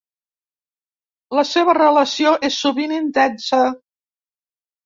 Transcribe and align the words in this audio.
La 1.39 1.43
seva 1.49 1.77
relació 1.79 2.33
és 2.49 2.57
sovint 2.65 2.97
intensa. 3.01 3.61